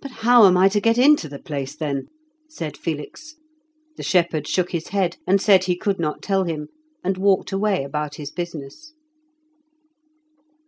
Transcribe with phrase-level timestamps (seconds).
[0.00, 2.08] "But how am I to get into the place then?"
[2.48, 3.36] said Felix.
[3.96, 6.70] The shepherd shook his head, and said he could not tell him,
[7.04, 8.94] and walked away about his business.